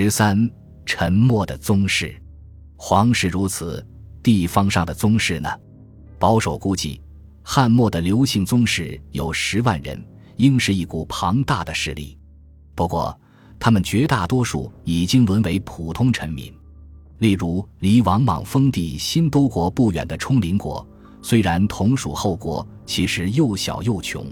[0.00, 0.48] 十三，
[0.86, 2.14] 沉默的宗室。
[2.76, 3.84] 皇室如此，
[4.22, 5.50] 地方上的宗室呢？
[6.20, 7.00] 保守估计，
[7.42, 10.00] 汉末的刘姓宗室有十万人，
[10.36, 12.16] 应是一股庞大的势力。
[12.76, 13.12] 不过，
[13.58, 16.54] 他们绝大多数已经沦为普通臣民。
[17.18, 20.86] 例如，离王莽封地新都国不远的冲陵国，
[21.22, 24.24] 虽然同属后国，其实又小又穷。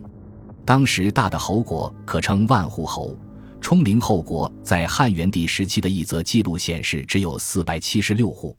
[0.64, 3.18] 当时大的侯国可称万户侯，
[3.66, 8.56] 冲陵后国在汉元帝时期的一则记录显示，只有四百七十六户，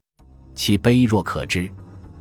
[0.53, 1.71] 其卑弱可知。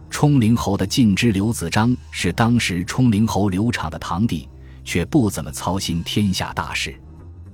[0.09, 4.49] 冲陵侯的近支刘子章是当时冲陵侯刘昶的堂弟，
[4.85, 6.95] 却不怎么操心天下大事。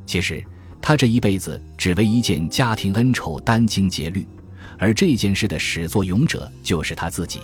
[0.04, 0.44] 其实，
[0.82, 4.28] 他这一辈子只为一件家庭恩仇殚精竭虑。
[4.78, 7.40] 而这件事的始作俑者就是他自己。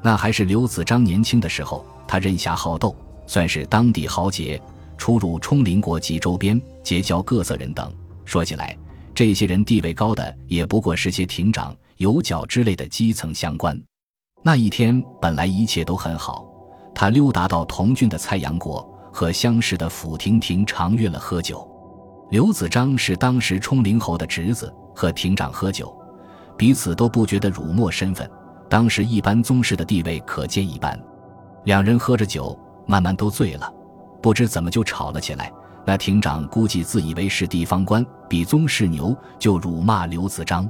[0.00, 4.58] 那还是刘子章年轻的时候，他任侠好斗，算是当地豪杰，
[5.00, 7.90] 出入冲陵国及周边，结交各色人等。
[8.26, 8.76] 说起来，
[9.14, 13.82] 这些人地位高的也不过是些亭长、有角之类的基层乡官。
[14.42, 16.46] 那一天本来一切都很好，
[16.94, 21.66] 他溜达到同郡的蔡阳国，和相识的府亭亭长约了喝酒。
[22.30, 25.96] 刘子章是当时冲陵侯的侄子，和亭长喝酒。
[26.58, 28.30] 彼此都不觉得辱没身份，
[28.68, 31.02] 当时一般宗室的地位可见一斑。
[31.64, 33.72] 两人喝着酒，慢慢都醉了，
[34.22, 35.52] 不知怎么就吵了起来。
[35.86, 40.68] 那亭长估计自以为是地方官，比宗室牛，就辱骂刘子章。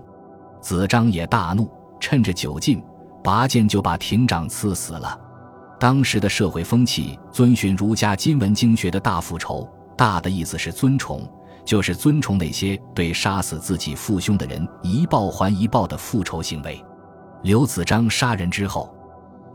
[0.61, 2.83] 子章也大怒，趁着酒劲，
[3.23, 5.19] 拔剑就把亭长刺死了。
[5.79, 11.29] 当时的社会风气遵循儒家今文经学的大复仇，大的意思是尊崇。
[11.63, 16.83] 就是尊崇那些对杀死自己父兄的人一报还一报的复仇行为。
[17.43, 18.93] 刘子章杀人之后，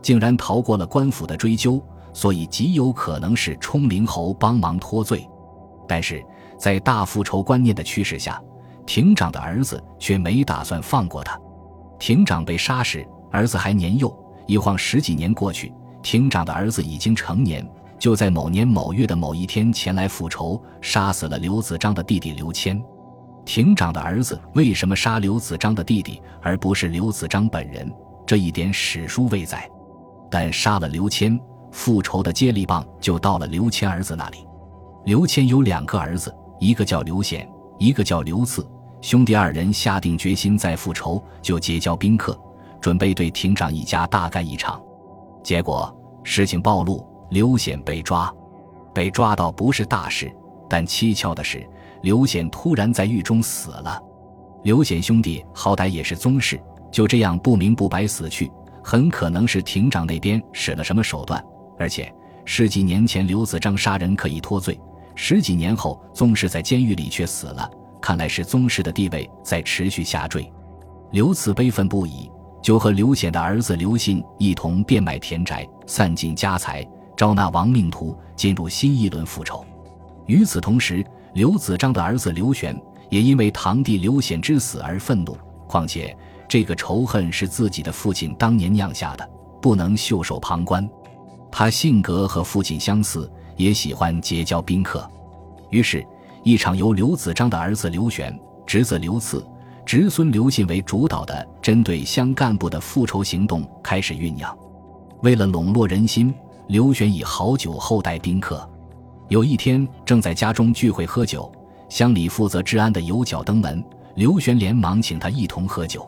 [0.00, 1.84] 竟然逃过了官府的追究，
[2.16, 5.28] 所以极有可能是冲灵侯帮忙脱罪。
[5.86, 6.24] 但是
[6.58, 8.42] 在大复仇观念的驱使下，
[8.86, 11.38] 亭长的儿子却没打算放过他。
[11.98, 14.10] 亭长被杀时，儿子还年幼，
[14.46, 15.70] 一晃十几年过去，
[16.02, 17.62] 亭长的儿子已经成年。
[17.98, 22.82] 就在某年某月的某一天前来复仇，杀死了刘子章的弟弟刘谦。
[23.44, 27.92] 亭长的儿子为什么杀刘子章的弟弟，而不是刘子章本人？
[28.26, 29.68] 这一点史书未载。
[30.30, 31.38] 但杀了刘谦，
[31.70, 34.46] 复仇的接力棒就到了刘谦儿子那里。
[35.04, 38.66] 刘谦有两个儿子，一个叫刘显，一个叫刘赐。
[39.00, 42.38] 兄弟二人下定决心再复仇，就结交宾客，
[42.80, 44.80] 准备对亭长一家大干一场。
[45.42, 47.06] 结果事情暴露。
[47.28, 48.32] 刘显被抓，
[48.94, 50.32] 被抓到不是大事，
[50.70, 51.68] 但蹊跷的是，
[52.02, 54.00] 刘显突然在狱中死了。
[54.62, 56.56] 刘显兄弟好歹也是宗室，
[56.92, 58.48] 就这样不明不白死去，
[58.80, 61.44] 很可能是庭长那边使了什么手段。
[61.78, 62.12] 而且
[62.44, 64.78] 十几年前刘子章杀人可以脱罪，
[65.14, 67.70] 十几年后宗室在监狱里却死了，
[68.00, 70.50] 看来是宗室的地位在持续下坠。
[71.12, 72.30] 刘慈悲愤不已，
[72.62, 76.86] 就和刘显的儿子刘信一同变卖田宅，散尽家财。
[77.16, 79.64] 招纳亡命徒进入新一轮复仇。
[80.26, 82.78] 与此同时，刘子章的儿子刘玄
[83.08, 85.34] 也因为堂弟刘显之死而愤怒。
[85.66, 86.14] 况且
[86.46, 89.26] 这个仇恨是自己的父亲当年酿下的，
[89.62, 90.86] 不能袖手旁观。
[91.58, 95.10] 他性格和父亲相似，也喜欢结交宾客。
[95.70, 96.06] 于是，
[96.42, 99.42] 一场由刘子章的儿子刘玄、侄子刘赐、
[99.82, 104.54] 侄孙刘信为主导的针对乡干部的复仇行动开始酝酿。
[105.22, 106.34] 为了笼络人心。
[106.68, 108.68] 刘玄以好酒厚待宾客。
[109.28, 111.50] 有一天，正在家中聚会喝酒，
[111.88, 113.82] 乡里负责治安的有脚登门，
[114.16, 116.06] 刘玄连忙请他一同喝酒。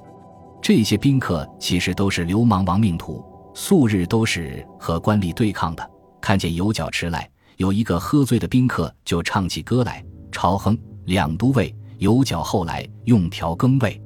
[0.61, 3.25] 这些宾客其实都是流氓亡命徒，
[3.61, 5.91] 素日都是和官吏对抗的。
[6.21, 14.01] 看见有脚迟来，有一个喝醉的宾客就唱起歌来：“朝哼，两都尉，有脚后来，用调羹位。”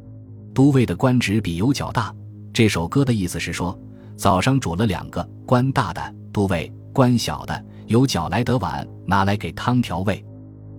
[0.55, 2.15] 都尉的官职比有脚大。
[2.51, 3.79] 这首歌的意思是说，
[4.17, 6.03] 早上煮了两个官大的。
[6.33, 10.25] 都尉官小的有脚来得晚，拿来给汤调味。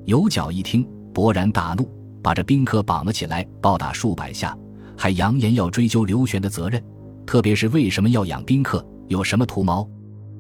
[0.06, 1.88] 有脚一听，勃然大怒，
[2.24, 4.58] 把这宾客绑了起来，暴打数百下，
[4.98, 6.84] 还扬言要追究刘玄的责任。
[7.26, 9.90] 特别是为什么要养宾客，有什么图谋？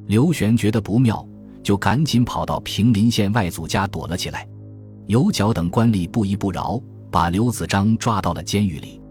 [0.07, 1.25] 刘玄觉得不妙，
[1.63, 4.47] 就赶紧跑到平林县外祖家躲了起来。
[5.07, 6.81] 有脚等官吏不依不饶，
[7.11, 9.01] 把刘子章抓到了监狱里。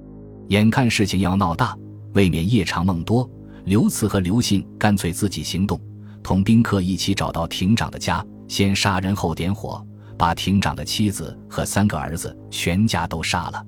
[0.49, 1.77] 眼看事情要闹大，
[2.15, 3.29] 未免夜长梦多，
[3.65, 5.81] 刘慈和刘信干脆自己行动。
[6.23, 9.85] 同宾客一起找到亭长的家，先杀人后点火，
[10.17, 13.65] 把亭长的妻子和三个儿子全家都杀了。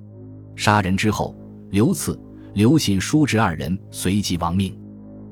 [0.56, 1.34] 杀人之后，
[1.70, 2.18] 刘赐、
[2.54, 4.78] 刘信叔侄二人随即亡命。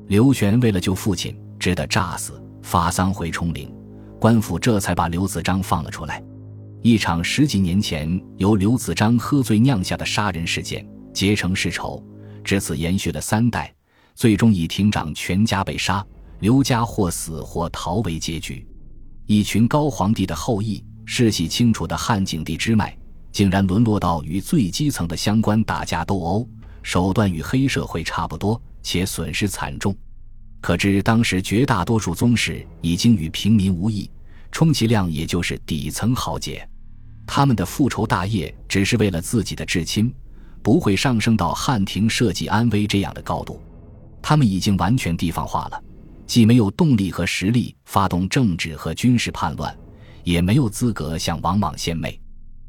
[0.07, 3.73] 刘玄为了救父亲，只得诈死发丧回冲陵，
[4.19, 6.21] 官府这才把刘子章放了出来。
[6.81, 12.03] 一场十几年前由刘子章喝醉酿下的杀人事件结成世仇，
[12.43, 13.73] 至此延续了三代，
[14.15, 16.05] 最终以庭长全家被杀，
[16.41, 18.67] 刘家或死或逃为结局。
[19.27, 22.93] 一群高皇帝的后裔，世系清楚的汉景帝之脉，
[23.31, 26.45] 竟然沦落到与最基层的乡官打架斗殴，
[26.83, 29.95] 手段与黑社会差不多，且损失惨重。
[30.61, 34.09] 可知当时绝大多数宗室已经与平民无异，
[34.51, 36.67] 充其量也就是底层豪杰。
[37.25, 40.13] 他们的复仇大业只是为了自己的至亲，
[40.61, 43.61] 不会上升到汉庭社稷安危这样的高度。
[44.21, 45.83] 他们已经完全地方化了，
[46.25, 49.75] 既没有动力和实力发动政治和军事叛乱，
[50.23, 52.17] 也没有资格向王莽献媚。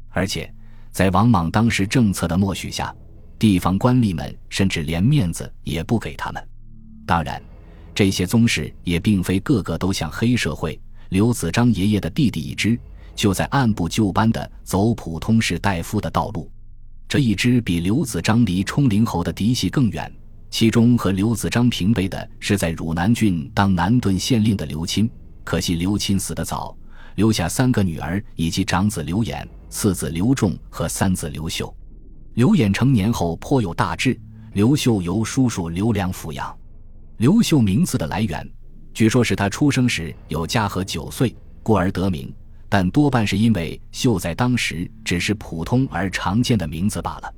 [0.09, 0.53] 而且，
[0.91, 2.93] 在王莽当时政策的默许下，
[3.37, 6.47] 地方官吏们甚至连面子也不给他们。
[7.05, 7.41] 当然，
[7.93, 10.79] 这些宗室也并非个个都像黑社会
[11.09, 12.79] 刘子章爷爷的弟弟一支。
[13.15, 16.51] 就在按部就班地走普通士大夫的道路，
[17.07, 20.11] 这一支比刘子章离冲灵侯的嫡系更远。
[20.49, 25.09] 其中和刘子章平辈的是在汝南郡当南顿县令的刘钦，
[25.45, 26.77] 可惜刘钦死得早，
[27.15, 31.73] 留下三个女儿以及长子刘演、次子刘仲和三子刘秀。
[32.35, 34.19] 刘演成年后颇有大志，
[34.51, 36.53] 刘秀由叔叔刘良抚养。
[37.15, 38.45] 刘秀名字的来源，
[38.93, 41.33] 据说是他出生时有家和九岁，
[41.63, 42.33] 故而得名。
[42.67, 47.33] 但多半是因为秀在当时只是普通而常见的名字罢了。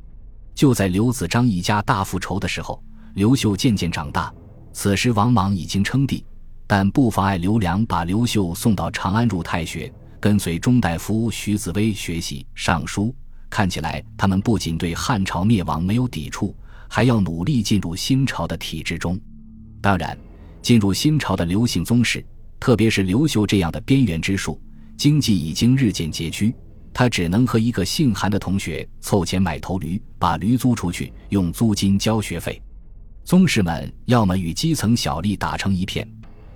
[0.56, 2.82] 就在刘子章一家大复仇的时候，
[3.14, 4.34] 刘秀渐渐长大。
[4.74, 6.26] 此时王莽已经称帝，
[6.66, 13.14] 但不妨碍刘良把刘秀送到长安入太学，跟随中大夫徐子薇学习尚书。
[13.58, 16.56] 看起来他们不仅对汉朝灭亡没有抵触，
[16.88, 19.20] 还要努力进入新朝的体制中。
[19.82, 20.16] 当然，
[20.62, 22.24] 进入新朝的刘姓宗室，
[22.60, 24.62] 特别是刘秀这样的边缘之术。
[24.96, 26.54] 经济已经日渐拮据，
[26.94, 32.62] 他只能和一个姓韩的同学凑钱买头驴，把驴租出去，用租金交学费。
[33.24, 36.08] 宗室们要么与基层小吏打成一片，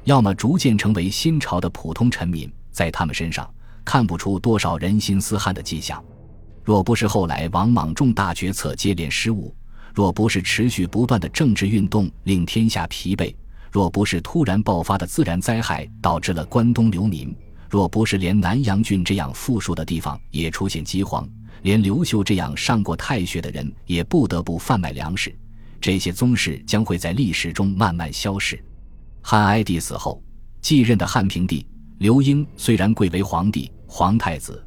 [0.03, 2.47] 要么逐渐成为新朝的普通臣民。
[2.69, 3.51] 在他们身上
[3.83, 5.99] 看不出多少人心思汉的迹象。
[6.63, 9.53] 若不是后来王莽重大决策接连失误，
[9.93, 13.33] 若不是持续不断的政治运动令天下疲惫，
[13.71, 17.35] 若不是突然爆发的自然灾害导致了关东流民。
[17.69, 21.25] 若不是连南阳郡这样富庶的地方也出现饥荒，
[21.61, 25.33] 连刘秀这样上过太学的人也不得不贩卖粮食，
[25.79, 28.61] 这些宗室将会在历史中慢慢消逝。
[29.21, 30.21] 汉哀帝死后，
[30.59, 31.65] 继任的汉平帝
[31.99, 34.61] 刘英虽然贵为皇帝、皇太子，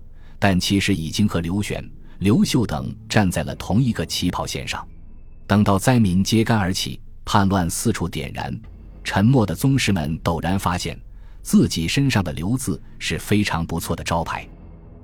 [0.47, 1.83] 但其实已经和刘玄、
[2.19, 4.87] 刘秀等站在了同一个起跑线上。
[5.47, 8.55] 等到灾民揭竿而起，叛乱四处点燃，
[9.03, 11.01] 沉默的宗室们陡然发现。
[11.41, 14.47] 自己身上的刘字是非常不错的招牌，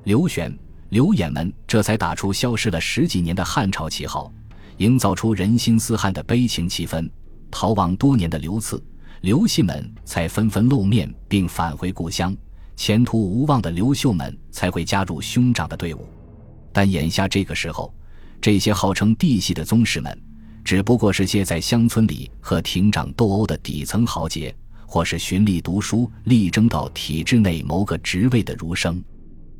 [0.04, 0.54] 刘玄、
[0.90, 4.30] 刘演们这才打出消失了十几年的汉朝旗号，
[4.76, 7.08] 营造出人心思汉的悲情气氛。
[7.50, 8.78] 逃亡多年的刘赐、
[9.22, 12.36] 刘信们才纷纷露面并返回故乡，
[12.82, 16.08] 前途无望的刘秀们才会加入兄长的队伍。
[16.72, 17.92] 但眼下这个时候，
[18.40, 20.18] 这些号称弟系的宗室们，
[20.64, 24.56] 只不过是些在乡村里和庭长斗殴的底层豪杰。
[24.86, 29.04] 或是循吏读书，力争到体制内某个职位的儒生。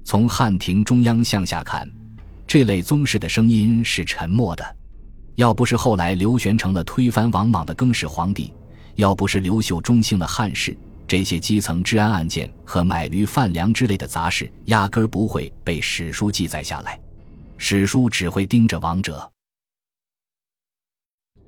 [0.03, 1.87] 从汉庭中央向下看，
[2.47, 4.77] 这类宗室的声音是沉默的。
[5.35, 8.51] 要不是后来刘玄成了推翻王莽的更始皇帝，
[8.95, 10.75] 要不是刘秀中兴了汉室，
[11.11, 17.01] 这些基层治安案件和买驴贩粮之类的杂事，压根儿不会被史书记载下来。
[17.59, 19.29] 史书只会盯着王者。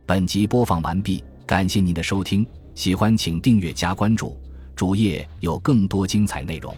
[0.05, 2.45] 本集播放完毕，感谢您的收听。
[2.75, 4.37] 喜欢请订阅加关注，
[4.75, 6.77] 主页有更多精彩内容。